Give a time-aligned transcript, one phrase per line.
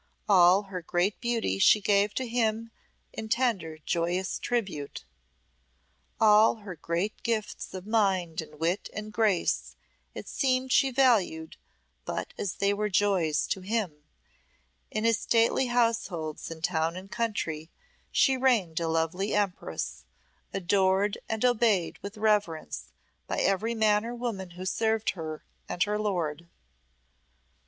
[0.27, 2.71] All her great beauty she gave to him
[3.13, 5.05] in tender, joyous tribute;
[6.19, 9.75] all her great gifts of mind and wit and grace
[10.15, 11.55] it seemed she valued
[12.03, 14.03] but as they were joys to him;
[14.89, 17.69] in his stately households in town and country
[18.11, 20.05] she reigned a lovely empress,
[20.51, 22.91] adored and obeyed with reverence
[23.27, 26.49] by every man or woman who served her and her lord.